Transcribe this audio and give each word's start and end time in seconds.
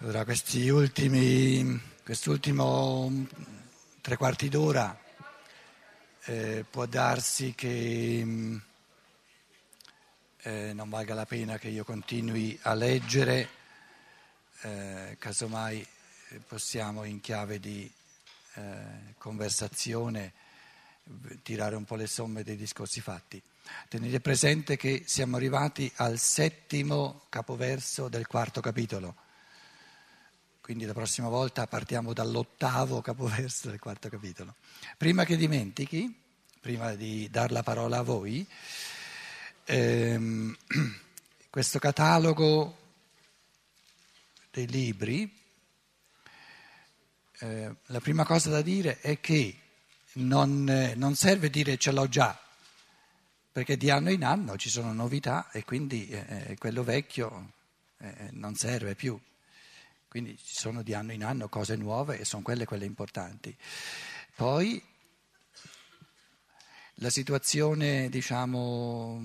Allora, 0.00 0.22
questi 0.24 0.68
ultimi, 0.68 1.76
quest'ultimo 2.04 3.26
tre 4.00 4.16
quarti 4.16 4.48
d'ora 4.48 4.96
eh, 6.26 6.64
può 6.70 6.86
darsi 6.86 7.52
che 7.56 8.22
mm, 8.24 8.56
eh, 10.42 10.72
non 10.72 10.88
valga 10.88 11.14
la 11.14 11.26
pena 11.26 11.58
che 11.58 11.66
io 11.66 11.82
continui 11.82 12.56
a 12.62 12.74
leggere, 12.74 13.48
eh, 14.60 15.16
casomai 15.18 15.84
eh, 16.28 16.38
possiamo 16.46 17.02
in 17.02 17.20
chiave 17.20 17.58
di 17.58 17.92
eh, 18.54 19.14
conversazione 19.18 20.32
tirare 21.42 21.74
un 21.74 21.84
po' 21.84 21.96
le 21.96 22.06
somme 22.06 22.44
dei 22.44 22.56
discorsi 22.56 23.00
fatti. 23.00 23.42
Tenete 23.88 24.20
presente 24.20 24.76
che 24.76 25.02
siamo 25.06 25.34
arrivati 25.34 25.90
al 25.96 26.20
settimo 26.20 27.22
capoverso 27.30 28.08
del 28.08 28.28
quarto 28.28 28.60
capitolo. 28.60 29.26
Quindi 30.68 30.84
la 30.84 30.92
prossima 30.92 31.28
volta 31.28 31.66
partiamo 31.66 32.12
dall'ottavo 32.12 33.00
capoverso 33.00 33.70
del 33.70 33.78
quarto 33.78 34.10
capitolo. 34.10 34.56
Prima 34.98 35.24
che 35.24 35.38
dimentichi, 35.38 36.14
prima 36.60 36.92
di 36.92 37.26
dar 37.30 37.52
la 37.52 37.62
parola 37.62 37.96
a 37.96 38.02
voi, 38.02 38.46
ehm, 39.64 40.54
questo 41.48 41.78
catalogo 41.78 42.76
dei 44.50 44.66
libri, 44.66 45.34
eh, 47.38 47.74
la 47.86 48.00
prima 48.00 48.26
cosa 48.26 48.50
da 48.50 48.60
dire 48.60 49.00
è 49.00 49.20
che 49.20 49.58
non, 50.16 50.68
eh, 50.68 50.94
non 50.96 51.14
serve 51.14 51.48
dire 51.48 51.78
ce 51.78 51.92
l'ho 51.92 52.10
già, 52.10 52.38
perché 53.50 53.78
di 53.78 53.88
anno 53.88 54.10
in 54.10 54.22
anno 54.22 54.58
ci 54.58 54.68
sono 54.68 54.92
novità 54.92 55.50
e 55.50 55.64
quindi 55.64 56.08
eh, 56.10 56.48
eh 56.48 56.58
quello 56.58 56.84
vecchio 56.84 57.52
eh, 58.00 58.28
non 58.32 58.54
serve 58.54 58.94
più. 58.94 59.18
Quindi 60.08 60.36
ci 60.38 60.54
sono 60.54 60.82
di 60.82 60.94
anno 60.94 61.12
in 61.12 61.22
anno 61.22 61.48
cose 61.48 61.76
nuove 61.76 62.18
e 62.18 62.24
sono 62.24 62.42
quelle 62.42 62.64
quelle 62.64 62.86
importanti. 62.86 63.56
Poi 64.34 64.82
la 67.00 67.10
situazione, 67.10 68.08
diciamo, 68.08 69.20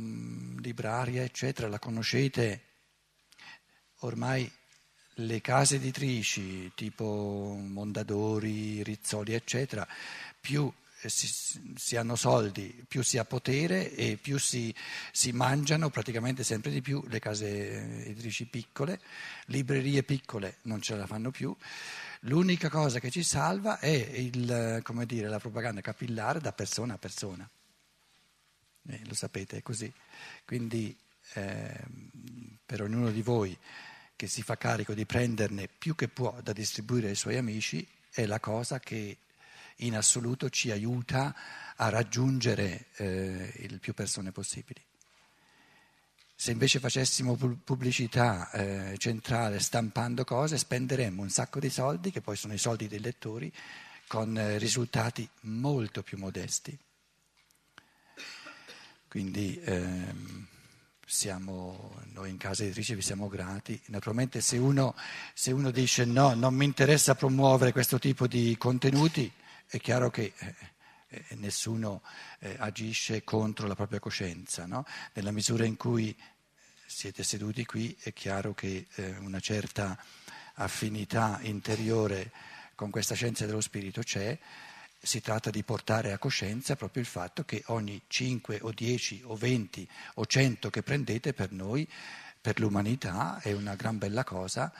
libraria, 0.59 1.23
eccetera, 1.23 1.67
la 1.67 1.80
conoscete 1.80 2.62
ormai 4.00 4.52
le 5.17 5.42
case 5.42 5.75
editrici 5.75 6.72
tipo 6.75 7.56
Mondadori, 7.58 8.84
Rizzoli, 8.84 9.34
eccetera, 9.34 9.88
più 10.40 10.72
si, 11.09 11.28
si, 11.76 11.96
hanno 11.96 12.16
soldi, 12.16 12.84
più 12.88 13.04
si 13.04 13.18
ha 13.18 13.26
potere 13.26 13.94
e 13.94 14.18
più 14.18 14.38
si, 14.38 14.73
si, 15.12 15.32
mangiano 15.32 15.90
praticamente 15.90 16.44
sempre 16.44 16.72
di 16.72 16.82
più 16.82 17.04
le 17.08 17.20
case 17.20 18.06
editrici 18.06 18.46
piccole, 18.46 19.00
librerie 19.46 20.04
piccole 20.04 20.58
non 20.64 20.81
ce 20.81 20.96
la 20.96 21.06
fanno 21.06 21.31
più. 21.31 21.56
L'unica 22.22 22.70
cosa 22.70 23.00
che 23.00 23.12
ci 23.12 23.24
salva 23.24 23.80
è 23.80 23.88
il, 23.90 24.81
dire, 25.06 25.28
la 25.28 25.40
propaganda 25.40 25.81
capillare 25.81 26.40
da 26.40 26.54
persona 26.54 26.94
a 26.94 26.98
persona. 26.98 27.50
Eh, 28.88 29.02
lo 29.06 29.14
sapete, 29.14 29.58
è 29.58 29.62
così. 29.62 29.92
Quindi 30.46 30.96
eh, 31.34 31.80
per 32.66 32.81
ognuno 32.81 33.12
di 33.12 33.22
voi 33.22 33.58
che 34.16 34.28
si 34.28 34.42
fa 34.42 34.58
carico 34.58 34.94
di 34.94 35.06
prenderne 35.06 35.68
più 35.68 35.96
che 35.96 36.08
può 36.08 36.40
da 36.42 36.54
distribuire 36.54 37.09
ai 37.09 37.16
suoi 37.16 37.38
amici, 37.38 37.86
è 38.09 38.26
la 38.26 38.40
cosa 38.40 38.80
che 38.80 39.18
in 39.78 39.96
assoluto 39.96 40.50
ci 40.50 40.72
aiuta 40.72 41.36
a 41.76 41.90
raggiungere 41.90 42.88
eh, 42.96 43.54
il 43.58 43.80
più 43.80 43.94
persone 43.94 44.32
possibili. 44.32 44.84
Se 46.36 46.52
invece 46.52 46.80
facessimo 46.80 47.36
pubblicità 47.36 48.50
eh, 48.52 48.98
centrale 48.98 49.60
stampando 49.60 50.24
cose, 50.24 50.58
spenderemmo 50.58 51.22
un 51.22 51.30
sacco 51.30 51.60
di 51.60 51.70
soldi, 51.70 52.12
che 52.12 52.22
poi 52.22 52.36
sono 52.36 52.54
i 52.54 52.58
soldi 52.58 52.88
dei 52.88 53.00
lettori, 53.00 53.52
con 54.08 54.38
eh, 54.38 54.58
risultati 54.58 55.28
molto 55.42 56.03
più 56.03 56.18
modesti. 56.18 56.78
Quindi 59.08 59.59
ehm, 59.64 60.47
siamo, 61.06 62.02
noi 62.14 62.31
in 62.31 62.38
casa 62.38 62.64
editrice 62.64 62.96
vi 62.96 63.02
siamo 63.02 63.28
grati. 63.28 63.80
Naturalmente 63.86 64.42
se 64.42 64.58
uno, 64.58 64.96
se 65.34 65.52
uno 65.52 65.70
dice 65.72 66.03
no, 66.06 66.34
non 66.34 66.56
mi 66.56 66.66
interessa 66.66 67.16
promuovere 67.16 67.72
questo 67.72 68.00
tipo 68.00 68.28
di 68.28 68.56
contenuti, 68.58 69.31
è 69.68 69.79
chiaro 69.79 70.09
che 70.09 70.34
eh, 70.38 70.56
eh, 71.07 71.35
nessuno 71.35 72.01
eh, 72.40 72.56
agisce 72.59 73.24
contro 73.24 73.68
la 73.68 73.75
propria 73.75 74.00
coscienza, 74.00 74.66
no? 74.66 74.85
nella 75.13 75.31
misura 75.31 75.66
in 75.66 75.78
cui 75.78 76.16
siete 76.85 77.24
seduti 77.24 77.66
qui 77.66 77.96
è 78.02 78.13
chiaro 78.13 78.53
che 78.53 78.85
una 79.19 79.40
certa 79.40 79.97
affinità 80.56 81.40
interiore 81.41 82.31
con 82.75 82.91
questa 82.91 83.16
scienza 83.16 83.47
dello 83.47 83.62
spirito 83.62 84.02
c'è, 84.02 84.38
si 85.02 85.19
tratta 85.19 85.50
di 85.50 85.63
portare 85.63 86.12
a 86.12 86.19
coscienza 86.19 86.75
proprio 86.75 87.02
il 87.02 87.07
fatto 87.07 87.46
che 87.46 87.63
ogni 87.68 88.00
5 88.06 88.59
o 88.62 88.72
10 88.72 89.22
o 89.25 89.35
20 89.35 89.90
o 90.16 90.25
100 90.25 90.69
che 90.69 90.84
prendete 90.84 91.34
per 91.34 91.52
noi, 91.52 91.90
per 92.40 92.59
l'umanità, 92.59 93.40
è 93.41 93.53
una 93.53 93.73
gran 93.73 93.97
bella 93.97 94.23
cosa, 94.23 94.72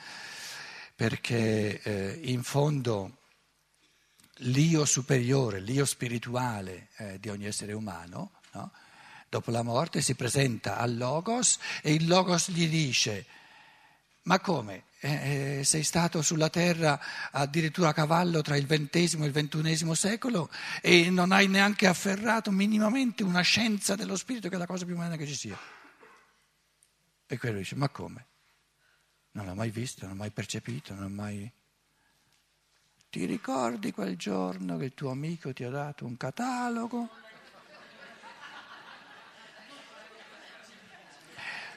perché 0.96 2.20
in 2.22 2.44
fondo 2.44 3.23
l'io 4.38 4.86
superiore, 4.86 5.60
l'io 5.60 5.86
spirituale 5.86 6.90
eh, 6.98 7.20
di 7.20 7.30
ogni 7.30 7.46
essere 7.46 7.74
umano, 7.74 8.32
no? 8.54 8.72
dopo 9.30 9.52
la 9.52 9.64
morte 9.64 10.02
si 10.02 10.16
presenta 10.16 10.78
al 10.78 10.98
Logos 10.98 11.58
e 11.82 11.94
il 11.94 12.08
Logos 12.08 12.50
gli 12.50 12.68
dice, 12.68 13.26
ma 14.24 14.40
come? 14.40 14.86
Eh, 15.00 15.60
eh 15.60 15.64
sei 15.66 15.84
stato 15.84 16.22
sulla 16.22 16.50
terra 16.50 17.00
addirittura 17.32 17.90
a 17.90 17.94
cavallo 17.94 18.42
tra 18.42 18.56
il 18.56 18.66
XX 18.66 19.16
e 19.16 19.26
il 19.26 19.32
XXI 19.34 19.96
secolo 19.96 20.50
e 20.82 21.10
non 21.10 21.32
hai 21.32 21.48
neanche 21.48 21.88
afferrato 21.88 22.52
minimamente 22.52 23.24
una 23.24 23.42
scienza 23.42 23.96
dello 23.96 24.16
spirito 24.16 24.50
che 24.50 24.56
è 24.56 24.58
la 24.58 24.66
cosa 24.66 24.86
più 24.86 24.96
umana 24.96 25.18
che 25.18 25.28
ci 25.28 25.36
sia. 25.36 25.58
E 27.26 27.38
quello 27.38 27.58
dice, 27.58 27.76
ma 27.76 27.90
come? 27.90 28.28
Non 29.32 29.48
l'ho 29.48 29.56
mai 29.56 29.72
visto, 29.72 30.02
non 30.02 30.12
l'ho 30.12 30.22
mai 30.22 30.32
percepito, 30.32 30.94
non 30.94 31.04
l'ho 31.04 31.10
mai... 31.10 31.52
Ti 33.14 33.26
ricordi 33.26 33.92
quel 33.92 34.18
giorno 34.18 34.76
che 34.78 34.86
il 34.86 34.94
tuo 34.96 35.12
amico 35.12 35.54
ti 35.54 35.64
ha 35.64 35.70
dato 35.70 36.04
un 36.04 36.18
catalogo? 36.18 37.10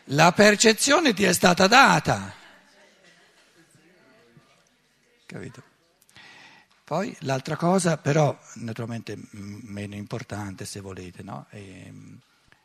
La 0.04 0.32
percezione 0.32 1.12
ti 1.12 1.24
è 1.24 1.34
stata 1.34 1.66
data. 1.66 2.32
Capito? 5.26 5.62
Poi 6.82 7.14
l'altra 7.20 7.56
cosa, 7.56 7.98
però 7.98 8.34
naturalmente 8.54 9.18
meno 9.32 9.94
importante 9.94 10.64
se 10.64 10.80
volete, 10.80 11.22
no? 11.22 11.48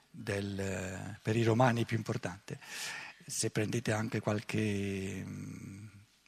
Del, 0.09 1.19
per 1.21 1.35
i 1.35 1.43
romani 1.43 1.83
più 1.83 1.97
importante, 1.97 2.57
se 3.25 3.49
prendete 3.49 3.91
anche 3.91 4.21
qualche 4.21 5.25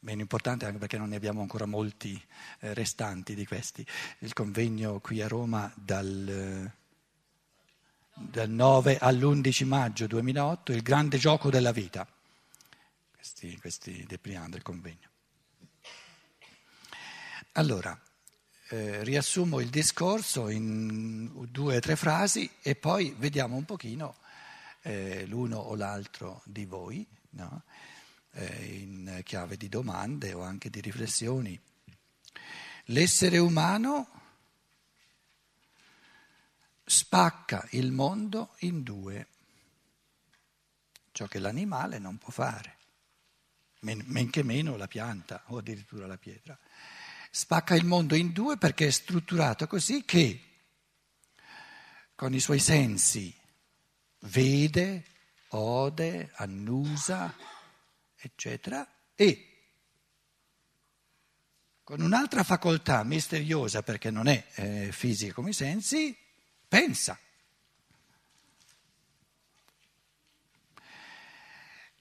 meno 0.04 0.22
importante 0.22 0.66
anche 0.66 0.78
perché 0.78 0.98
non 0.98 1.10
ne 1.10 1.16
abbiamo 1.16 1.42
ancora 1.42 1.66
molti 1.66 2.22
eh, 2.60 2.74
restanti 2.74 3.36
di 3.36 3.46
questi. 3.46 3.86
Il 4.20 4.34
convegno 4.34 5.00
qui 5.00 5.22
a 5.22 5.28
Roma 5.28 5.72
dal, 5.76 6.72
dal 8.14 8.50
9 8.50 8.98
all'11 9.00 9.66
maggio 9.66 10.08
2008, 10.08 10.72
il 10.72 10.82
grande 10.82 11.18
gioco 11.18 11.50
della 11.50 11.72
vita. 11.72 12.08
Questi, 13.16 13.58
questi 13.58 14.06
depriano 14.06 14.50
del 14.50 14.62
convegno. 14.62 15.10
Allora, 17.54 17.98
eh, 18.70 19.04
riassumo 19.04 19.60
il 19.60 19.70
discorso 19.70 20.50
in 20.50 21.32
due 21.50 21.78
o 21.78 21.80
tre 21.80 21.96
frasi 21.96 22.50
e 22.62 22.76
poi 22.76 23.16
vediamo 23.18 23.56
un 23.56 23.66
pochino 23.66 24.16
eh, 24.82 25.26
l'uno 25.28 25.58
o 25.58 25.76
l'altro 25.76 26.42
di 26.46 26.66
voi. 26.66 27.06
No? 27.32 27.64
Eh, 28.34 28.66
in 28.82 29.22
chiave 29.24 29.58
di 29.58 29.70
domande 29.70 30.34
o 30.34 30.42
anche 30.42 30.70
di 30.70 30.82
riflessioni. 30.82 31.60
L'essere 32.88 33.38
umano 33.38 34.22
spacca 36.86 37.66
il 37.72 37.92
mondo 37.92 38.56
in 38.60 38.84
due, 38.84 39.28
ciò 41.12 41.28
che 41.28 41.40
l'animale 41.40 42.00
non 42.00 42.18
può 42.18 42.30
fare, 42.32 42.78
men, 43.82 44.04
men 44.08 44.30
che 44.30 44.44
meno 44.44 44.76
la 44.76 44.88
pianta 44.88 45.44
o 45.48 45.58
addirittura 45.58 46.08
la 46.08 46.18
pietra. 46.18 46.58
Spacca 47.32 47.76
il 47.76 47.86
mondo 47.86 48.16
in 48.16 48.32
due 48.32 48.58
perché 48.58 48.88
è 48.88 48.92
strutturato 48.92 49.66
così 49.66 50.04
che 50.04 50.42
con 52.16 52.34
i 52.34 52.40
suoi 52.40 52.60
sensi 52.60 53.34
vede, 54.20 55.06
ode, 55.50 56.32
annusa, 56.36 57.36
eccetera, 58.24 58.88
e 59.16 59.48
con 61.84 62.02
un'altra 62.02 62.44
facoltà 62.44 63.04
misteriosa, 63.04 63.84
perché 63.84 64.10
non 64.10 64.28
è 64.28 64.46
eh, 64.56 64.92
fisica 64.92 65.34
come 65.34 65.50
i 65.50 65.54
sensi, 65.54 66.18
pensa. 66.68 67.18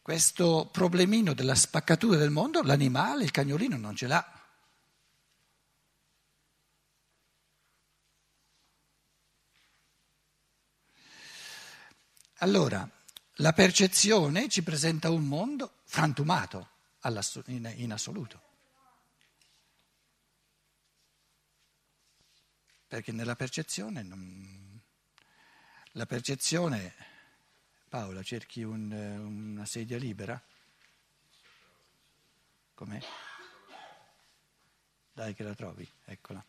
questo 0.02 0.69
problemino 0.70 1.32
della 1.32 1.54
spaccatura 1.54 2.16
del 2.16 2.30
mondo, 2.30 2.60
l'animale, 2.62 3.22
il 3.22 3.30
cagnolino 3.30 3.76
non 3.76 3.94
ce 3.94 4.08
l'ha. 4.08 4.40
Allora, 12.38 12.90
la 13.37 13.52
percezione 13.52 14.49
ci 14.49 14.62
presenta 14.62 15.11
un 15.11 15.25
mondo 15.25 15.81
frantumato 15.84 16.69
in 17.05 17.93
assoluto. 17.93 18.50
Perché 22.87 23.11
nella 23.11 23.37
percezione, 23.37 24.02
non... 24.02 24.81
la 25.93 26.05
percezione, 26.05 26.94
Paola, 27.88 28.23
cerchi 28.23 28.62
un, 28.62 28.93
una 28.93 29.64
sedia 29.64 29.96
libera? 29.96 30.40
Com'è? 32.75 33.00
Dai 35.14 35.35
che 35.35 35.43
la 35.43 35.55
trovi, 35.55 35.90
eccola. 36.05 36.44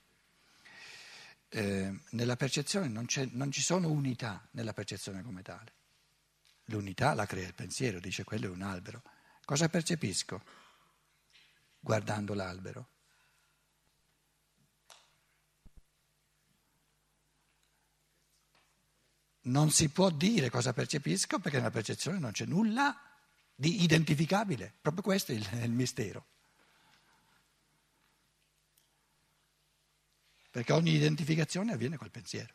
Eh, 1.47 1.99
nella 2.09 2.35
percezione 2.35 2.87
non, 2.87 3.05
non 3.31 3.51
ci 3.51 3.61
sono 3.61 3.89
unità 3.89 4.45
nella 4.51 4.73
percezione 4.73 5.23
come 5.23 5.43
tale. 5.43 5.81
L'unità 6.65 7.13
la 7.13 7.25
crea 7.25 7.47
il 7.47 7.53
pensiero, 7.53 7.99
dice 7.99 8.23
quello 8.23 8.47
è 8.47 8.49
un 8.49 8.61
albero. 8.61 9.01
Cosa 9.45 9.67
percepisco 9.67 10.41
guardando 11.79 12.33
l'albero? 12.33 12.87
Non 19.45 19.71
si 19.71 19.89
può 19.89 20.09
dire 20.09 20.49
cosa 20.49 20.71
percepisco 20.71 21.39
perché 21.39 21.57
nella 21.57 21.69
percezione 21.69 22.17
non 22.17 22.31
c'è 22.31 22.45
nulla 22.45 22.97
di 23.53 23.83
identificabile. 23.83 24.73
Proprio 24.79 25.03
questo 25.03 25.33
è 25.33 25.35
il, 25.35 25.45
è 25.49 25.63
il 25.63 25.71
mistero. 25.71 26.25
Perché 30.49 30.71
ogni 30.71 30.93
identificazione 30.93 31.73
avviene 31.73 31.97
col 31.97 32.11
pensiero. 32.11 32.53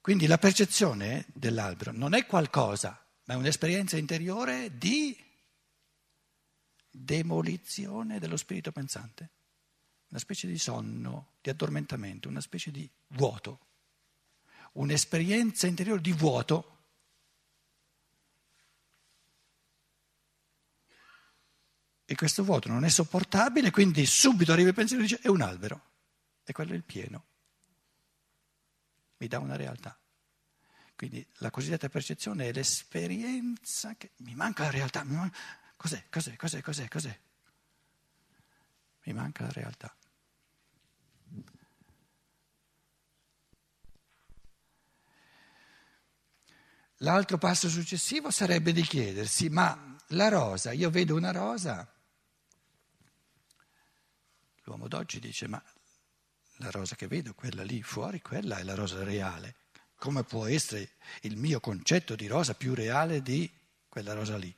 Quindi 0.00 0.26
la 0.26 0.38
percezione 0.38 1.26
dell'albero 1.34 1.92
non 1.92 2.14
è 2.14 2.24
qualcosa, 2.24 3.04
ma 3.24 3.34
è 3.34 3.36
un'esperienza 3.36 3.96
interiore 3.96 4.78
di 4.78 5.16
demolizione 6.90 8.18
dello 8.18 8.36
spirito 8.36 8.72
pensante, 8.72 9.30
una 10.08 10.18
specie 10.18 10.46
di 10.46 10.58
sonno, 10.58 11.34
di 11.40 11.50
addormentamento, 11.50 12.28
una 12.28 12.40
specie 12.40 12.70
di 12.70 12.88
vuoto, 13.08 13.66
un'esperienza 14.72 15.66
interiore 15.66 16.00
di 16.00 16.12
vuoto. 16.12 16.76
E 22.06 22.14
questo 22.14 22.42
vuoto 22.42 22.68
non 22.68 22.84
è 22.84 22.88
sopportabile, 22.88 23.70
quindi 23.70 24.06
subito 24.06 24.52
arriva 24.52 24.68
il 24.68 24.74
pensiero 24.74 25.02
e 25.02 25.06
dice 25.06 25.20
è 25.20 25.28
un 25.28 25.42
albero, 25.42 25.82
e 26.42 26.52
quello 26.52 26.72
è 26.72 26.76
il 26.76 26.84
pieno 26.84 27.27
mi 29.18 29.26
dà 29.28 29.38
una 29.38 29.56
realtà. 29.56 29.98
Quindi 30.96 31.24
la 31.34 31.50
cosiddetta 31.50 31.88
percezione 31.88 32.48
è 32.48 32.52
l'esperienza 32.52 33.94
che 33.96 34.12
mi 34.16 34.34
manca 34.34 34.64
la 34.64 34.70
realtà. 34.70 35.04
Manca... 35.04 35.38
Cos'è? 35.76 36.06
Cos'è? 36.10 36.34
Cos'è? 36.36 36.60
Cos'è? 36.60 36.88
Cos'è? 36.88 37.20
Mi 39.04 39.12
manca 39.12 39.44
la 39.44 39.52
realtà. 39.52 39.94
L'altro 47.02 47.38
passo 47.38 47.68
successivo 47.68 48.32
sarebbe 48.32 48.72
di 48.72 48.82
chiedersi, 48.82 49.48
ma 49.48 49.96
la 50.08 50.28
rosa, 50.28 50.72
io 50.72 50.90
vedo 50.90 51.14
una 51.14 51.30
rosa, 51.30 51.88
l'uomo 54.64 54.88
d'oggi 54.88 55.20
dice, 55.20 55.46
ma 55.46 55.62
la 56.58 56.70
rosa 56.70 56.94
che 56.94 57.06
vedo, 57.06 57.34
quella 57.34 57.62
lì 57.62 57.82
fuori, 57.82 58.20
quella 58.20 58.58
è 58.58 58.62
la 58.62 58.74
rosa 58.74 59.02
reale. 59.02 59.56
Come 59.96 60.22
può 60.22 60.46
essere 60.46 60.92
il 61.22 61.36
mio 61.36 61.60
concetto 61.60 62.14
di 62.14 62.26
rosa 62.26 62.54
più 62.54 62.74
reale 62.74 63.20
di 63.22 63.50
quella 63.88 64.12
rosa 64.12 64.36
lì? 64.36 64.54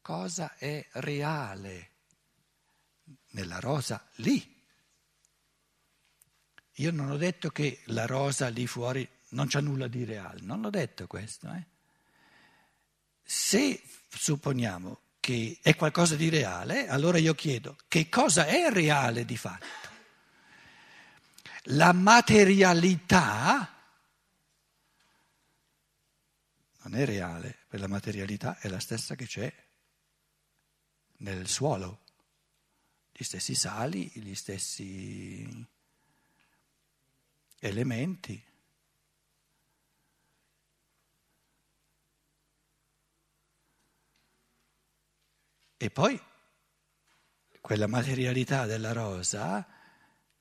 Cosa 0.00 0.56
è 0.56 0.86
reale 0.92 1.90
nella 3.30 3.60
rosa 3.60 4.04
lì? 4.16 4.58
Io 6.74 6.90
non 6.90 7.10
ho 7.10 7.16
detto 7.16 7.50
che 7.50 7.82
la 7.86 8.06
rosa 8.06 8.48
lì 8.48 8.66
fuori 8.66 9.06
non 9.30 9.46
c'ha 9.48 9.60
nulla 9.60 9.86
di 9.86 10.04
reale, 10.04 10.40
non 10.40 10.60
l'ho 10.62 10.70
detto 10.70 11.06
questo. 11.06 11.52
Eh? 11.52 11.69
Se 13.32 13.80
supponiamo 14.08 15.02
che 15.20 15.60
è 15.62 15.76
qualcosa 15.76 16.16
di 16.16 16.28
reale, 16.28 16.88
allora 16.88 17.16
io 17.16 17.32
chiedo 17.32 17.76
che 17.86 18.08
cosa 18.08 18.44
è 18.44 18.72
reale 18.72 19.24
di 19.24 19.36
fatto? 19.36 19.88
La 21.66 21.92
materialità 21.92 23.72
non 26.82 26.96
è 26.96 27.04
reale, 27.04 27.56
per 27.68 27.78
la 27.78 27.86
materialità 27.86 28.58
è 28.58 28.66
la 28.66 28.80
stessa 28.80 29.14
che 29.14 29.26
c'è 29.26 29.54
nel 31.18 31.46
suolo, 31.46 32.00
gli 33.12 33.22
stessi 33.22 33.54
sali, 33.54 34.10
gli 34.12 34.34
stessi 34.34 35.68
elementi. 37.60 38.49
E 45.82 45.88
poi 45.88 46.20
quella 47.58 47.86
materialità 47.86 48.66
della 48.66 48.92
rosa, 48.92 49.66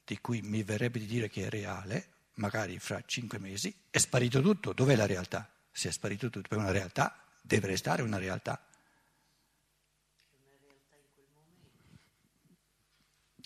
di 0.04 0.20
cui 0.20 0.42
mi 0.42 0.64
verrebbe 0.64 1.00
di 1.00 1.06
dire 1.06 1.30
che 1.30 1.46
è 1.46 1.50
reale, 1.50 2.10
magari 2.34 2.78
fra 2.78 3.02
cinque 3.06 3.40
mesi, 3.40 3.74
è 3.90 4.00
sparito 4.00 4.42
tutto. 4.42 4.74
Dov'è 4.74 4.98
la 4.98 5.06
realtà? 5.06 5.50
Se 5.72 5.88
è 5.88 5.92
sparito 5.94 6.30
tutto, 6.30 6.50
per 6.50 6.58
una 6.58 6.72
realtà 6.72 7.24
deve 7.42 7.68
restare 7.68 8.02
una 8.02 8.18
realtà. 8.18 8.62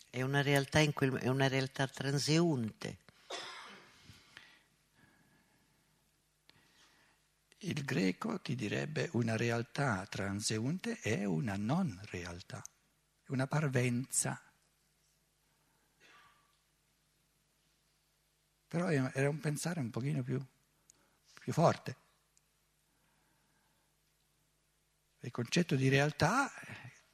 È 0.10 0.24
una 0.24 0.42
realtà, 0.42 0.80
in 0.80 0.94
quel, 0.94 1.14
è 1.14 1.28
una 1.28 1.48
realtà 1.48 1.86
transeunte. 1.86 2.98
Il 7.66 7.86
greco 7.86 8.42
ti 8.42 8.56
direbbe 8.56 9.10
una 9.14 9.38
realtà 9.38 10.06
transeunte 10.10 11.00
è 11.00 11.24
una 11.24 11.56
non 11.56 11.98
realtà, 12.10 12.62
una 13.28 13.48
parvenza. 13.48 14.42
Però 18.68 18.90
era 18.90 19.30
un 19.30 19.40
pensare 19.40 19.80
un 19.80 19.92
pochino 19.92 20.24
più, 20.24 20.46
più 21.40 21.54
forte. 21.54 21.96
Il 25.22 25.32
concetto 25.32 25.76
di 25.76 25.88
realtà 25.88 26.52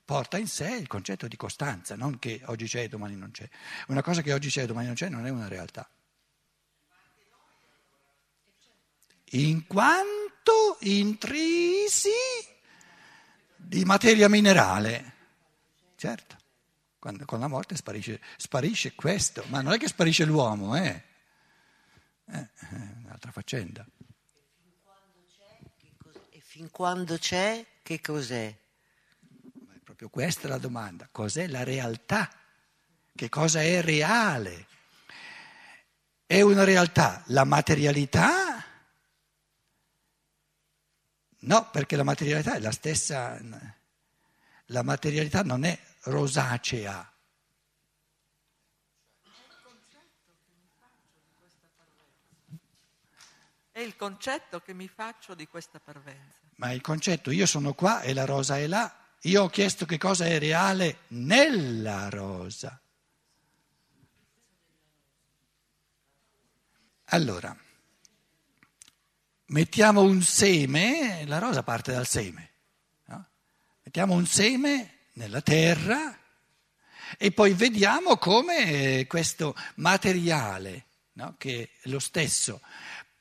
porta 0.04 0.40
in 0.40 0.48
sé 0.48 0.74
il 0.74 0.88
concetto 0.88 1.28
di 1.28 1.36
costanza, 1.36 1.96
non 1.96 2.18
che 2.18 2.42
oggi 2.46 2.66
c'è 2.66 2.82
e 2.82 2.88
domani 2.88 3.16
non 3.16 3.30
c'è. 3.30 3.48
Una 3.90 4.02
cosa 4.02 4.24
che 4.24 4.34
oggi 4.34 4.50
c'è 4.50 4.64
e 4.64 4.66
domani 4.66 4.88
non 4.88 4.96
c'è 4.96 5.10
non 5.10 5.28
è 5.28 5.30
una 5.30 5.48
realtà. 5.48 5.88
In 9.34 9.68
quanto 9.68 10.19
fatto 10.50 10.78
intrisi 10.82 12.10
di 13.56 13.86
materia 13.86 14.28
minerale. 14.28 15.14
Certo, 15.96 16.38
quando, 16.98 17.26
con 17.26 17.40
la 17.40 17.48
morte 17.48 17.76
sparisce, 17.76 18.20
sparisce, 18.38 18.96
questo, 18.96 19.44
ma 19.50 19.62
non 19.62 19.74
è 19.74 19.78
che 19.78 19.88
sparisce 19.88 20.26
l'uomo, 20.26 20.76
eh? 20.76 21.04
eh 22.26 22.50
è 22.56 22.68
un'altra 23.04 23.32
faccenda. 23.32 23.86
E 26.30 26.40
fin 26.42 26.72
quando 26.72 27.18
c'è, 27.18 27.66
che 27.84 28.02
cos'è? 28.02 28.48
È 28.48 29.80
proprio 29.84 30.10
questa 30.10 30.48
la 30.48 30.58
domanda. 30.58 31.08
Cos'è 31.12 31.48
la 31.48 31.64
realtà? 31.64 32.30
Che 33.14 33.30
cosa 33.30 33.62
è 33.62 33.82
reale? 33.82 34.66
È 36.26 36.42
una 36.42 36.64
realtà 36.64 37.24
la 37.28 37.44
materialità 37.44 38.49
No, 41.42 41.70
perché 41.70 41.96
la 41.96 42.04
materialità 42.04 42.56
è 42.56 42.60
la 42.60 42.72
stessa, 42.72 43.40
la 44.66 44.84
materialità 44.84 45.42
non 45.44 45.64
è 45.64 45.78
rosacea. 46.04 47.14
È 53.72 53.80
il 53.80 53.96
concetto 53.96 54.60
che 54.60 54.74
mi 54.74 54.90
faccio 54.90 55.34
di 55.36 55.48
questa 55.48 55.80
parvenza. 55.80 56.40
Ma 56.56 56.72
il 56.74 56.82
concetto, 56.82 57.32
io 57.32 57.46
sono 57.46 57.74
qua 57.74 58.02
e 58.02 58.14
la 58.14 58.26
rosa 58.26 58.58
è 58.58 58.68
là. 58.68 58.94
Io 59.22 59.44
ho 59.44 59.50
chiesto 59.50 59.86
che 59.86 59.98
cosa 59.98 60.26
è 60.26 60.38
reale 60.38 61.04
nella 61.10 62.10
rosa. 62.10 62.78
Allora, 67.06 67.58
mettiamo 69.50 70.02
un 70.02 70.22
seme, 70.22 71.24
la 71.26 71.40
rosa 71.40 71.64
parte 71.64 71.92
dal 71.92 72.08
seme, 72.08 72.50
no? 73.06 73.28
mettiamo 73.84 74.14
un 74.14 74.26
seme 74.26 74.98
nella 75.14 75.42
terra 75.42 76.18
e 77.18 77.32
poi 77.32 77.54
vediamo 77.54 78.18
come 78.18 79.06
questo 79.08 79.56
materiale, 79.76 80.86
no? 81.14 81.36
che 81.38 81.72
è 81.82 81.90
lo 81.90 82.00
stesso 82.00 82.62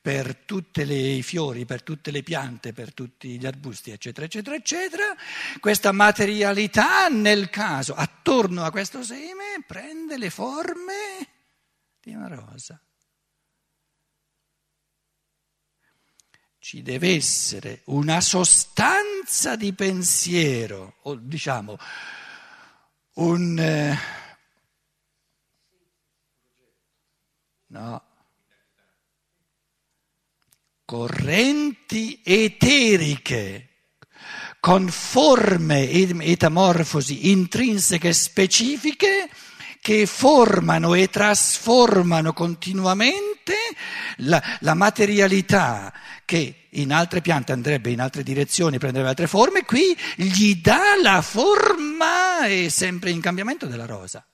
per 0.01 0.35
tutti 0.45 0.81
i 0.81 1.21
fiori, 1.23 1.65
per 1.65 1.83
tutte 1.83 2.11
le 2.11 2.23
piante, 2.23 2.73
per 2.73 2.93
tutti 2.93 3.37
gli 3.37 3.45
arbusti, 3.45 3.91
eccetera, 3.91 4.25
eccetera, 4.25 4.55
eccetera, 4.55 5.15
questa 5.59 5.91
materialità 5.91 7.09
nel 7.09 7.49
caso, 7.49 7.93
attorno 7.95 8.63
a 8.63 8.71
questo 8.71 9.03
seme, 9.03 9.63
prende 9.67 10.17
le 10.17 10.29
forme 10.29 11.27
di 12.01 12.13
una 12.13 12.27
rosa. 12.27 12.81
Ci 16.59 16.81
deve 16.81 17.15
essere 17.15 17.81
una 17.85 18.19
sostanza 18.19 19.55
di 19.55 19.73
pensiero, 19.73 20.97
o 21.03 21.15
diciamo 21.15 21.77
un... 23.13 23.57
Eh, 23.57 23.97
no, 27.67 28.03
correnti 30.83 32.19
eteriche 32.25 33.69
con 34.59 34.89
forme 34.89 35.89
e 35.89 36.13
metamorfosi 36.13 37.29
intrinseche 37.29 38.11
specifiche 38.11 39.29
che 39.81 40.05
formano 40.05 40.93
e 40.93 41.09
trasformano 41.09 42.33
continuamente 42.33 43.55
la, 44.17 44.43
la, 44.59 44.73
materialità 44.73 45.93
che 46.25 46.67
in 46.71 46.91
altre 46.91 47.21
piante 47.21 47.53
andrebbe 47.53 47.89
in 47.89 48.01
altre 48.01 48.23
direzioni, 48.23 48.77
prenderebbe 48.77 49.09
altre 49.09 49.27
forme, 49.27 49.63
qui 49.65 49.97
gli 50.15 50.55
dà 50.55 50.99
la 51.01 51.21
forma 51.21 52.45
e 52.45 52.69
sempre 52.69 53.11
in 53.11 53.21
cambiamento 53.21 53.65
della 53.65 53.85
rosa. 53.85 54.25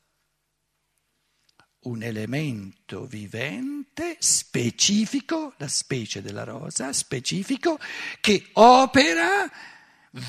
Un 1.79 2.01
elemento 2.01 3.05
vivente 3.05 4.15
specifico, 4.19 5.53
la 5.57 5.67
specie 5.67 6.23
della 6.23 6.43
rosa, 6.43 6.91
specifico, 6.91 7.77
che 8.19 8.47
opera 8.53 9.47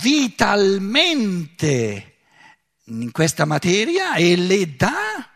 vitalmente 0.02 2.15
in 2.86 3.10
questa 3.10 3.44
materia 3.44 4.14
e 4.14 4.36
le 4.36 4.76
dà 4.76 5.30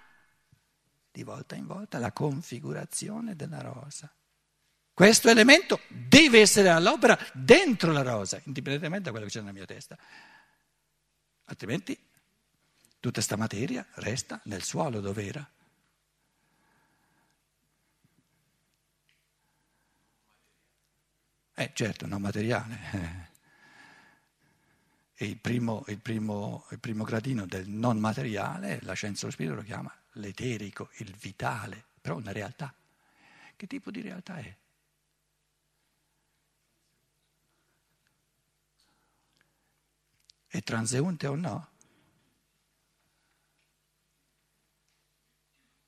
di 1.11 1.23
volta 1.23 1.55
in 1.55 1.67
volta 1.67 1.99
la 1.99 2.13
configurazione 2.13 3.35
della 3.35 3.61
rosa. 3.61 4.13
Questo 4.93 5.29
elemento 5.29 5.81
deve 5.89 6.41
essere 6.41 6.69
all'opera 6.69 7.19
dentro 7.33 7.91
la 7.91 8.03
rosa, 8.03 8.41
indipendentemente 8.45 9.05
da 9.05 9.11
quello 9.11 9.27
che 9.27 9.33
c'è 9.33 9.41
nella 9.41 9.53
mia 9.53 9.65
testa. 9.65 9.97
Altrimenti 11.45 11.99
tutta 13.01 13.15
questa 13.15 13.37
materia 13.37 13.87
resta 13.95 14.41
nel 14.45 14.63
suolo 14.63 15.01
dove 15.01 15.27
era. 15.27 15.51
Eh 21.55 21.71
certo, 21.75 22.07
non 22.07 22.21
materiale. 22.21 23.29
Il 25.21 25.37
primo, 25.37 25.85
il, 25.89 25.99
primo, 25.99 26.67
il 26.71 26.79
primo, 26.79 27.05
gradino 27.05 27.47
del 27.47 27.69
non 27.69 27.99
materiale, 27.99 28.81
la 28.83 28.95
scienza 28.95 29.21
dello 29.21 29.33
spirito 29.33 29.55
lo 29.55 29.63
chiama 29.63 29.95
l'eterico, 30.13 30.91
il 30.99 31.15
vitale, 31.15 31.85
però 32.01 32.17
una 32.17 32.33
realtà. 32.33 32.75
Che 33.55 33.67
tipo 33.67 33.91
di 33.91 34.01
realtà 34.01 34.39
è? 34.39 34.57
È 40.47 40.63
transeunte 40.63 41.27
o 41.27 41.35
no? 41.35 41.69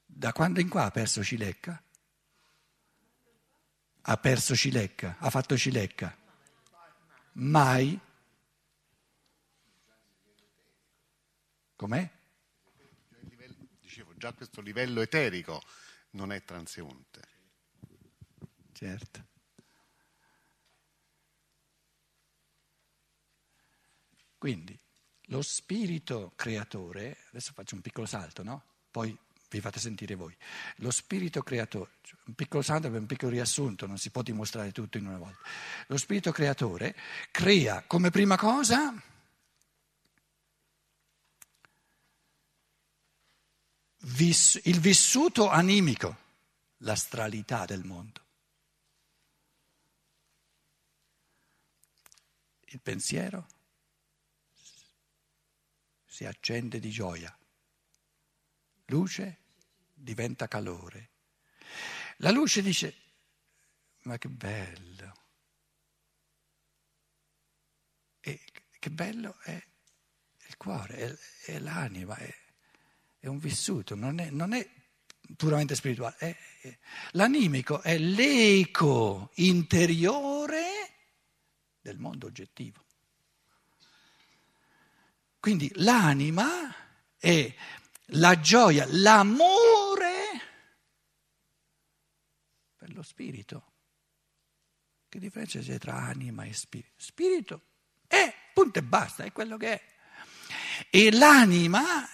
Da 0.04 0.32
quando 0.32 0.60
in 0.60 0.68
qua 0.68 0.84
ha 0.84 0.90
perso 0.90 1.24
Cilecca? 1.24 1.82
ha 4.02 4.16
perso 4.16 4.56
Cilecca, 4.56 5.16
ha 5.18 5.30
fatto 5.30 5.56
Cilecca. 5.56 6.16
Mai. 7.32 7.98
Com'è? 11.82 12.08
Dicevo, 13.80 14.14
già 14.14 14.32
questo 14.32 14.60
livello 14.60 15.00
eterico 15.00 15.60
non 16.10 16.30
è 16.30 16.44
transeunte. 16.44 17.20
Certo. 18.70 19.26
Quindi 24.38 24.78
lo 25.22 25.42
spirito 25.42 26.30
creatore, 26.36 27.16
adesso 27.30 27.50
faccio 27.52 27.74
un 27.74 27.80
piccolo 27.80 28.06
salto, 28.06 28.44
no? 28.44 28.62
Poi 28.88 29.18
vi 29.50 29.60
fate 29.60 29.80
sentire 29.80 30.14
voi. 30.14 30.36
Lo 30.76 30.92
spirito 30.92 31.42
creatore, 31.42 31.94
cioè 32.02 32.16
un 32.26 32.34
piccolo 32.34 32.62
santo 32.62 32.88
per 32.92 33.00
un 33.00 33.06
piccolo 33.06 33.32
riassunto, 33.32 33.88
non 33.88 33.98
si 33.98 34.10
può 34.10 34.22
dimostrare 34.22 34.70
tutto 34.70 34.98
in 34.98 35.06
una 35.06 35.18
volta. 35.18 35.40
Lo 35.88 35.96
spirito 35.96 36.30
creatore 36.30 36.94
crea 37.32 37.82
come 37.82 38.10
prima 38.10 38.36
cosa 38.36 39.10
il 44.04 44.80
vissuto 44.80 45.48
animico, 45.48 46.16
l'astralità 46.78 47.64
del 47.64 47.84
mondo. 47.84 48.20
Il 52.64 52.80
pensiero 52.80 53.46
si 56.04 56.24
accende 56.24 56.80
di 56.80 56.90
gioia. 56.90 57.36
Luce 58.86 59.38
diventa 59.92 60.48
calore. 60.48 61.10
La 62.16 62.30
luce 62.30 62.60
dice, 62.60 62.94
ma 64.02 64.18
che 64.18 64.28
bello. 64.28 65.20
E 68.20 68.40
che 68.78 68.90
bello 68.90 69.38
è 69.42 69.64
il 70.46 70.56
cuore, 70.56 70.96
è, 70.96 71.52
è 71.52 71.58
l'anima, 71.60 72.16
è, 72.16 72.34
è, 73.22 73.28
un 73.28 73.38
vissuto, 73.38 73.94
non 73.94 74.18
è, 74.18 74.30
non 74.30 74.52
è 74.52 74.68
puramente 75.36 75.76
spirituale. 75.76 76.16
È, 76.18 76.36
è, 76.62 76.78
l'animico 77.12 77.80
è 77.80 77.96
l'eco 77.96 79.30
interiore 79.34 80.64
del 81.80 81.98
mondo 81.98 82.26
oggettivo. 82.26 82.84
Quindi 85.38 85.70
l'anima 85.76 86.74
è 87.16 87.54
la 88.06 88.40
gioia, 88.40 88.86
l'amore 88.88 90.40
per 92.76 92.92
lo 92.92 93.02
spirito. 93.02 93.70
Che 95.08 95.20
differenza 95.20 95.60
c'è 95.60 95.78
tra 95.78 95.94
anima 95.94 96.42
e 96.42 96.52
spirito? 96.52 96.94
Spirito 96.96 97.62
è, 98.08 98.34
punto 98.52 98.80
e 98.80 98.82
basta, 98.82 99.22
è 99.22 99.30
quello 99.30 99.56
che 99.56 99.72
è. 99.72 99.82
E 100.90 101.12
l'anima 101.12 102.11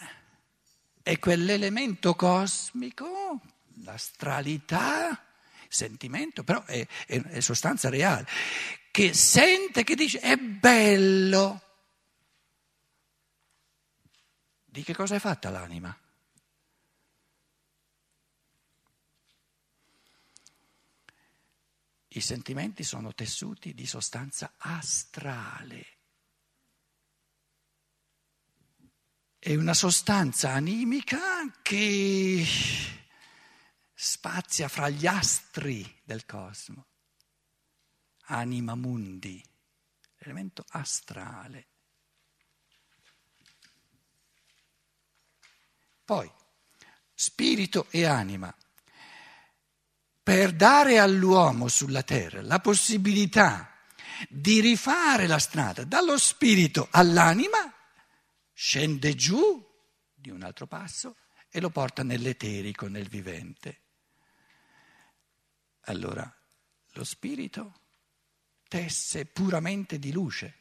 è 1.08 1.18
quell'elemento 1.18 2.14
cosmico, 2.14 3.40
l'astralità, 3.82 5.24
sentimento, 5.66 6.44
però 6.44 6.62
è, 6.64 6.86
è, 7.06 7.22
è 7.22 7.40
sostanza 7.40 7.88
reale, 7.88 8.26
che 8.90 9.14
sente, 9.14 9.84
che 9.84 9.94
dice 9.94 10.20
è 10.20 10.36
bello 10.36 11.62
Di 14.66 14.82
che 14.82 14.94
cosa 14.94 15.14
è 15.14 15.18
fatta 15.18 15.48
l'anima? 15.48 15.98
I 22.08 22.20
sentimenti 22.20 22.84
sono 22.84 23.14
tessuti 23.14 23.72
di 23.72 23.86
sostanza 23.86 24.52
astrale. 24.58 25.97
È 29.40 29.54
una 29.54 29.72
sostanza 29.74 30.50
animica 30.50 31.18
che 31.62 32.44
spazia 33.94 34.66
fra 34.66 34.88
gli 34.88 35.06
astri 35.06 36.00
del 36.02 36.26
cosmo. 36.26 36.86
Anima 38.30 38.74
mundi, 38.74 39.40
l'elemento 40.18 40.64
astrale. 40.70 41.68
Poi, 46.04 46.30
spirito 47.14 47.86
e 47.90 48.06
anima. 48.06 48.52
Per 50.20 50.52
dare 50.52 50.98
all'uomo 50.98 51.68
sulla 51.68 52.02
terra 52.02 52.42
la 52.42 52.58
possibilità 52.58 53.72
di 54.28 54.60
rifare 54.60 55.26
la 55.26 55.38
strada 55.38 55.84
dallo 55.84 56.18
spirito 56.18 56.88
all'anima, 56.90 57.67
scende 58.60 59.14
giù 59.14 59.64
di 60.12 60.30
un 60.30 60.42
altro 60.42 60.66
passo 60.66 61.14
e 61.48 61.60
lo 61.60 61.70
porta 61.70 62.02
nell'eterico, 62.02 62.88
nel 62.88 63.08
vivente. 63.08 63.82
Allora, 65.82 66.28
lo 66.94 67.04
spirito 67.04 67.82
tesse 68.66 69.26
puramente 69.26 70.00
di 70.00 70.10
luce. 70.10 70.56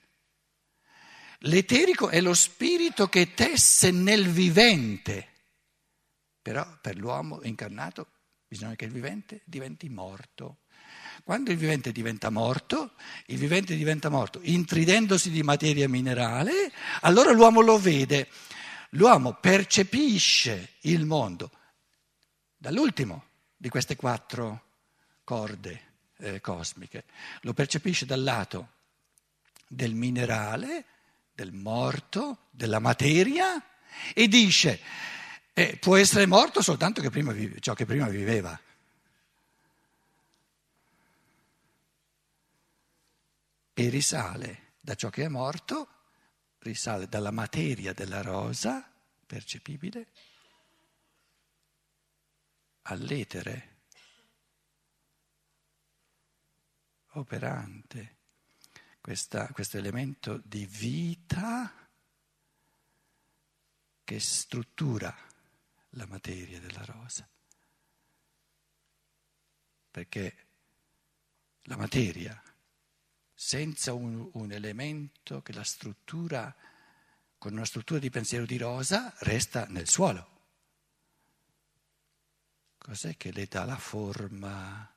L'eterico 1.39 2.09
è 2.09 2.21
lo 2.21 2.35
spirito 2.35 3.09
che 3.09 3.33
tesse 3.33 3.89
nel 3.89 4.29
vivente. 4.29 5.33
Però 6.39 6.77
per 6.79 6.97
l'uomo 6.97 7.41
incarnato 7.41 8.11
bisogna 8.47 8.75
che 8.75 8.85
il 8.85 8.91
vivente 8.91 9.41
diventi 9.43 9.89
morto. 9.89 10.59
Quando 11.23 11.51
il 11.51 11.57
vivente 11.57 11.91
diventa 11.91 12.29
morto, 12.29 12.93
il 13.27 13.37
vivente 13.37 13.75
diventa 13.75 14.09
morto 14.09 14.39
intridendosi 14.43 15.29
di 15.29 15.43
materia 15.43 15.89
minerale, 15.89 16.71
allora 17.01 17.31
l'uomo 17.31 17.61
lo 17.61 17.77
vede, 17.77 18.29
l'uomo 18.91 19.33
percepisce 19.33 20.75
il 20.81 21.05
mondo 21.05 21.51
dall'ultimo 22.57 23.25
di 23.55 23.69
queste 23.69 23.95
quattro 23.95 24.63
corde 25.23 25.81
eh, 26.19 26.41
cosmiche, 26.41 27.05
lo 27.41 27.53
percepisce 27.53 28.05
dal 28.05 28.23
lato 28.23 28.69
del 29.67 29.93
minerale, 29.93 30.85
del 31.33 31.51
morto, 31.51 32.47
della 32.49 32.79
materia 32.79 33.61
e 34.13 34.27
dice 34.27 34.79
eh, 35.53 35.77
può 35.79 35.95
essere 35.95 36.25
morto 36.25 36.61
soltanto 36.61 37.01
che 37.01 37.09
prima, 37.09 37.33
ciò 37.59 37.73
che 37.73 37.85
prima 37.85 38.07
viveva. 38.07 38.59
E 43.79 43.89
risale 43.89 44.73
da 44.81 44.95
ciò 44.95 45.09
che 45.11 45.25
è 45.25 45.27
morto, 45.27 45.87
risale 46.61 47.07
dalla 47.07 47.29
materia 47.29 47.93
della 47.93 48.23
rosa, 48.23 48.91
percepibile, 49.23 50.07
all'etere 52.81 53.81
operante, 57.09 58.15
questa, 58.99 59.47
questo 59.49 59.77
elemento 59.77 60.41
di 60.43 60.65
vita 60.65 61.71
che 64.03 64.19
struttura 64.19 65.15
la 65.89 66.07
materia 66.07 66.59
della 66.59 66.83
rosa. 66.83 67.29
Perché 69.91 70.47
la 71.65 71.77
materia, 71.77 72.41
senza 73.39 73.93
un, 73.93 74.31
un 74.33 74.51
elemento 74.51 75.43
che 75.43 75.53
la 75.53 75.63
struttura, 75.63 76.53
con 77.37 77.53
una 77.53 77.65
struttura 77.65 77.99
di 77.99 78.09
pensiero 78.09 78.47
di 78.47 78.57
rosa, 78.57 79.13
resta 79.19 79.67
nel 79.67 79.87
suolo. 79.87 80.27
Cos'è 82.79 83.15
che 83.15 83.31
le 83.31 83.45
dà 83.45 83.63
la 83.63 83.77
forma 83.77 84.91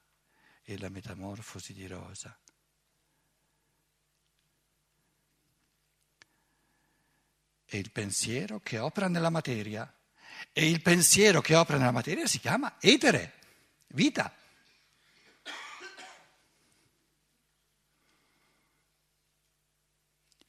e 0.63 0.79
la 0.79 0.89
metamorfosi 0.89 1.75
di 1.75 1.87
rosa? 1.87 2.35
È 7.63 7.77
il 7.77 7.91
pensiero 7.91 8.61
che 8.61 8.79
opera 8.79 9.09
nella 9.09 9.29
materia 9.29 9.93
e 10.51 10.67
il 10.67 10.81
pensiero 10.81 11.43
che 11.43 11.55
opera 11.55 11.77
nella 11.77 11.91
materia 11.91 12.27
si 12.27 12.41
chiama 12.41 12.81
etere, 12.81 13.35
vita. 13.89 14.35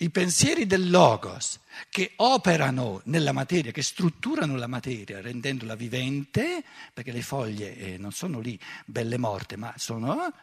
I 0.01 0.09
pensieri 0.09 0.65
del 0.65 0.89
logos 0.89 1.59
che 1.91 2.13
operano 2.15 3.01
nella 3.05 3.33
materia, 3.33 3.71
che 3.71 3.83
strutturano 3.83 4.55
la 4.55 4.65
materia 4.65 5.21
rendendola 5.21 5.75
vivente, 5.75 6.63
perché 6.91 7.11
le 7.11 7.21
foglie 7.21 7.75
eh, 7.75 7.97
non 7.99 8.11
sono 8.11 8.39
lì 8.39 8.59
belle 8.83 9.19
morte, 9.19 9.57
ma 9.57 9.71
sono, 9.77 10.33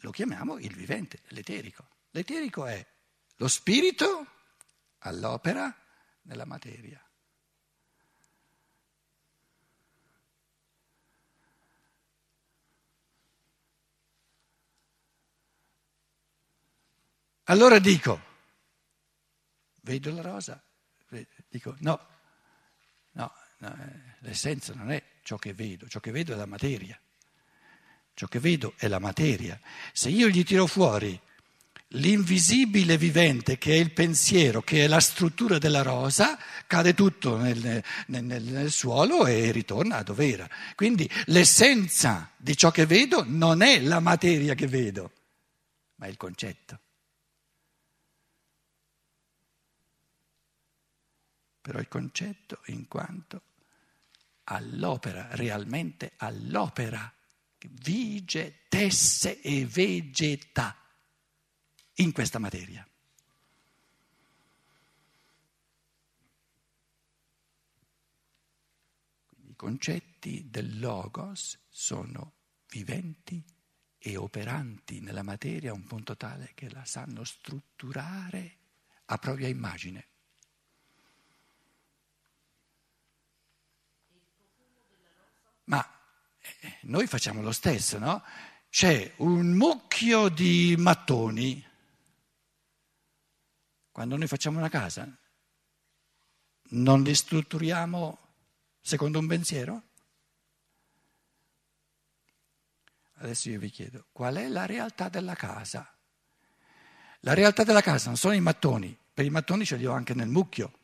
lo 0.00 0.10
chiamiamo 0.10 0.56
il 0.56 0.74
vivente, 0.74 1.20
l'eterico. 1.28 1.86
L'eterico 2.12 2.64
è 2.64 2.82
lo 3.36 3.48
spirito 3.48 4.28
all'opera 5.00 5.76
nella 6.22 6.46
materia. 6.46 7.03
Allora 17.44 17.78
dico, 17.78 18.20
vedo 19.82 20.10
la 20.12 20.22
rosa, 20.22 20.62
dico 21.48 21.76
no, 21.80 22.00
no, 23.12 23.32
no, 23.58 23.76
eh, 23.76 24.16
l'essenza 24.20 24.72
non 24.74 24.90
è 24.90 25.02
ciò 25.22 25.36
che 25.36 25.52
vedo, 25.52 25.86
ciò 25.86 26.00
che 26.00 26.10
vedo 26.10 26.32
è 26.32 26.36
la 26.36 26.46
materia, 26.46 26.98
ciò 28.14 28.26
che 28.28 28.40
vedo 28.40 28.72
è 28.76 28.88
la 28.88 28.98
materia. 28.98 29.60
Se 29.92 30.08
io 30.08 30.28
gli 30.28 30.42
tiro 30.42 30.66
fuori 30.66 31.20
l'invisibile 31.88 32.96
vivente 32.96 33.58
che 33.58 33.72
è 33.72 33.76
il 33.76 33.92
pensiero, 33.92 34.62
che 34.62 34.84
è 34.84 34.86
la 34.86 35.00
struttura 35.00 35.58
della 35.58 35.82
rosa, 35.82 36.38
cade 36.66 36.94
tutto 36.94 37.36
nel, 37.36 37.82
nel, 38.06 38.24
nel, 38.24 38.70
suolo 38.70 39.26
e 39.26 39.52
ritorna 39.52 39.98
a 39.98 40.02
dove 40.02 40.30
era. 40.30 40.48
Quindi 40.74 41.08
l'essenza 41.26 42.30
di 42.36 42.56
ciò 42.56 42.70
che 42.70 42.86
vedo 42.86 43.22
non 43.26 43.60
è 43.60 43.80
la 43.80 44.00
materia 44.00 44.54
che 44.54 44.66
vedo, 44.66 45.12
ma 45.96 46.06
è 46.06 46.08
il 46.08 46.16
concetto. 46.16 46.78
Però 51.64 51.78
il 51.78 51.88
concetto 51.88 52.60
in 52.66 52.86
quanto 52.88 53.40
all'opera, 54.44 55.34
realmente 55.34 56.12
all'opera, 56.18 57.10
vige, 57.70 58.66
tesse 58.68 59.40
e 59.40 59.64
vegeta 59.64 60.76
in 61.94 62.12
questa 62.12 62.38
materia. 62.38 62.86
I 69.46 69.56
concetti 69.56 70.50
del 70.50 70.78
logos 70.78 71.58
sono 71.70 72.34
viventi 72.68 73.42
e 73.96 74.16
operanti 74.18 75.00
nella 75.00 75.22
materia 75.22 75.70
a 75.70 75.74
un 75.74 75.84
punto 75.84 76.14
tale 76.14 76.50
che 76.52 76.68
la 76.68 76.84
sanno 76.84 77.24
strutturare 77.24 78.58
a 79.06 79.16
propria 79.16 79.48
immagine. 79.48 80.08
Ma 85.64 85.82
eh, 86.40 86.53
noi 86.82 87.06
facciamo 87.06 87.42
lo 87.42 87.52
stesso, 87.52 87.98
no? 87.98 88.22
C'è 88.68 89.12
un 89.18 89.52
mucchio 89.52 90.28
di 90.28 90.74
mattoni. 90.78 91.64
Quando 93.90 94.16
noi 94.16 94.26
facciamo 94.26 94.58
una 94.58 94.68
casa, 94.68 95.08
non 96.70 97.02
li 97.02 97.14
strutturiamo 97.14 98.18
secondo 98.80 99.18
un 99.18 99.26
pensiero? 99.26 99.82
Adesso 103.18 103.50
io 103.50 103.58
vi 103.58 103.70
chiedo, 103.70 104.06
qual 104.12 104.34
è 104.36 104.48
la 104.48 104.66
realtà 104.66 105.08
della 105.08 105.34
casa? 105.34 105.88
La 107.20 107.32
realtà 107.32 107.64
della 107.64 107.80
casa 107.80 108.08
non 108.08 108.16
sono 108.16 108.34
i 108.34 108.40
mattoni, 108.40 108.98
per 109.14 109.24
i 109.24 109.30
mattoni 109.30 109.64
ce 109.64 109.76
li 109.76 109.86
ho 109.86 109.92
anche 109.92 110.14
nel 110.14 110.28
mucchio. 110.28 110.80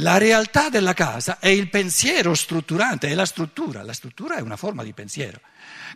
La 0.00 0.18
realtà 0.18 0.68
della 0.68 0.94
casa 0.94 1.38
è 1.38 1.48
il 1.48 1.68
pensiero 1.68 2.34
strutturante, 2.34 3.08
è 3.08 3.14
la 3.14 3.26
struttura. 3.26 3.82
La 3.82 3.92
struttura 3.92 4.36
è 4.36 4.40
una 4.40 4.56
forma 4.56 4.82
di 4.82 4.92
pensiero, 4.92 5.40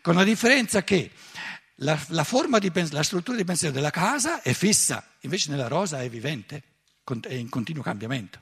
con 0.03 0.15
la 0.15 0.25
differenza 0.25 0.83
che 0.83 1.11
la, 1.77 1.99
la, 2.09 2.27
di, 2.59 2.73
la 2.91 3.03
struttura 3.03 3.37
di 3.37 3.45
pensiero 3.45 3.73
della 3.73 3.91
casa 3.91 4.43
è 4.43 4.53
fissa, 4.53 5.07
invece 5.21 5.51
nella 5.51 5.69
rosa 5.69 6.03
è 6.03 6.09
vivente, 6.09 6.63
è 7.23 7.35
in 7.35 7.49
continuo 7.49 7.83
cambiamento. 7.83 8.41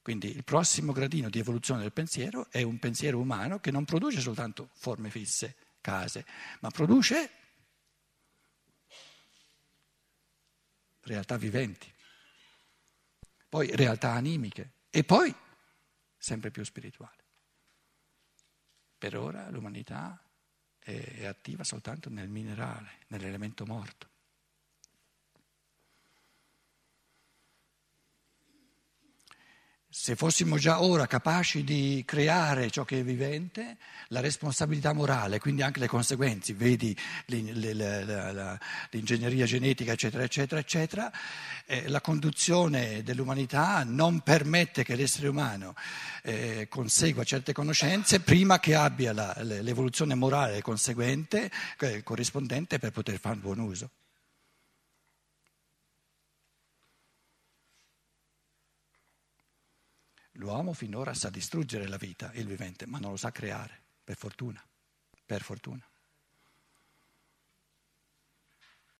Quindi 0.00 0.34
il 0.34 0.44
prossimo 0.44 0.92
gradino 0.92 1.28
di 1.28 1.38
evoluzione 1.38 1.82
del 1.82 1.92
pensiero 1.92 2.46
è 2.50 2.62
un 2.62 2.78
pensiero 2.78 3.18
umano 3.18 3.58
che 3.60 3.70
non 3.70 3.84
produce 3.84 4.20
soltanto 4.20 4.70
forme 4.72 5.10
fisse, 5.10 5.54
case, 5.82 6.24
ma 6.60 6.70
produce 6.70 7.30
realtà 11.02 11.36
viventi 11.36 11.96
poi 13.48 13.74
realtà 13.74 14.12
animiche 14.12 14.72
e 14.90 15.04
poi 15.04 15.34
sempre 16.16 16.50
più 16.50 16.64
spirituale. 16.64 17.24
Per 18.98 19.16
ora 19.16 19.48
l'umanità 19.50 20.20
è 20.78 21.26
attiva 21.26 21.64
soltanto 21.64 22.08
nel 22.10 22.28
minerale, 22.28 23.04
nell'elemento 23.08 23.64
morto. 23.64 24.07
Se 29.90 30.16
fossimo 30.16 30.58
già 30.58 30.82
ora 30.82 31.06
capaci 31.06 31.64
di 31.64 32.02
creare 32.04 32.70
ciò 32.70 32.84
che 32.84 33.00
è 33.00 33.02
vivente, 33.02 33.78
la 34.08 34.20
responsabilità 34.20 34.92
morale, 34.92 35.38
quindi 35.38 35.62
anche 35.62 35.80
le 35.80 35.86
conseguenze, 35.86 36.52
vedi 36.52 36.94
l'ingegneria 37.24 39.46
genetica, 39.46 39.92
eccetera, 39.92 40.24
eccetera, 40.24 40.60
eccetera, 40.60 41.10
eh, 41.64 41.88
la 41.88 42.02
conduzione 42.02 43.02
dell'umanità 43.02 43.82
non 43.82 44.20
permette 44.20 44.84
che 44.84 44.94
l'essere 44.94 45.28
umano 45.28 45.74
eh, 46.22 46.66
consegua 46.68 47.24
certe 47.24 47.54
conoscenze 47.54 48.20
prima 48.20 48.60
che 48.60 48.74
abbia 48.74 49.14
la, 49.14 49.34
l'evoluzione 49.40 50.14
morale 50.14 50.60
conseguente, 50.60 51.50
eh, 51.78 52.02
corrispondente 52.02 52.78
per 52.78 52.90
poter 52.90 53.18
fare 53.18 53.36
un 53.36 53.40
buon 53.40 53.60
uso. 53.60 53.88
L'uomo 60.38 60.72
finora 60.72 61.14
sa 61.14 61.30
distruggere 61.30 61.88
la 61.88 61.96
vita, 61.96 62.30
il 62.34 62.46
vivente, 62.46 62.86
ma 62.86 62.98
non 62.98 63.10
lo 63.10 63.16
sa 63.16 63.32
creare, 63.32 63.82
per 64.04 64.16
fortuna, 64.16 64.64
per 65.26 65.42
fortuna. 65.42 65.84